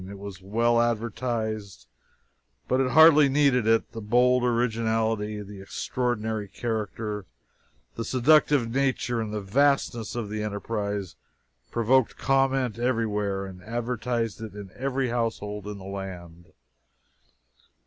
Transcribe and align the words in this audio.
It 0.09 0.17
was 0.17 0.41
well 0.41 0.81
advertised, 0.81 1.85
but 2.67 2.81
it 2.81 2.89
hardly 2.89 3.29
needed 3.29 3.67
it: 3.67 3.91
the 3.91 4.01
bold 4.01 4.43
originality, 4.43 5.43
the 5.43 5.61
extraordinary 5.61 6.47
character, 6.47 7.27
the 7.93 8.03
seductive 8.03 8.71
nature, 8.71 9.21
and 9.21 9.31
the 9.31 9.41
vastness 9.41 10.15
of 10.15 10.27
the 10.31 10.41
enterprise 10.41 11.15
provoked 11.69 12.17
comment 12.17 12.79
everywhere 12.79 13.45
and 13.45 13.61
advertised 13.61 14.41
it 14.41 14.55
in 14.55 14.71
every 14.75 15.09
household 15.09 15.67
in 15.67 15.77
the 15.77 15.83
land. 15.85 16.47